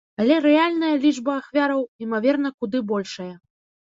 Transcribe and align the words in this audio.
Але 0.23 0.35
рэальная 0.45 0.87
лічба 1.03 1.35
ахвяраў 1.41 1.83
імаверна 2.05 2.49
куды 2.63 2.81
большая. 2.93 3.29